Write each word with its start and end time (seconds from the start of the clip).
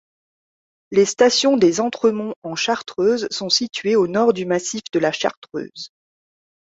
Les 0.89 1.05
stations 1.05 1.57
des 1.57 1.79
Entremonts-en-Chartreuse 1.79 3.27
sont 3.29 3.49
situées 3.49 3.95
au 3.95 4.07
nord 4.07 4.33
du 4.33 4.47
massif 4.47 4.81
de 4.91 4.97
la 4.97 5.11
Chartreuse. 5.11 5.91